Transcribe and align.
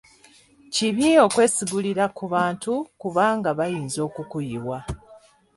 Kibi 0.73 1.07
okwesigulira 1.25 2.05
ku 2.17 2.25
bantu 2.33 2.73
kubanga 3.01 3.49
bayinza 3.59 3.99
okukuyiwa. 4.07 4.77